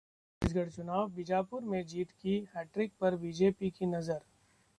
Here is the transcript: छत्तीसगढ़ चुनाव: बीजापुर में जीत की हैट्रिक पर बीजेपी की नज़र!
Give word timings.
छत्तीसगढ़ 0.41 0.69
चुनाव: 0.69 1.09
बीजापुर 1.09 1.61
में 1.63 1.85
जीत 1.87 2.11
की 2.21 2.37
हैट्रिक 2.55 2.93
पर 3.01 3.15
बीजेपी 3.17 3.69
की 3.69 3.85
नज़र! 3.85 4.21